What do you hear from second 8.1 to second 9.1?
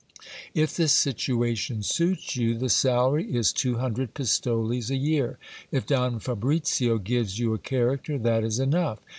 that is enough.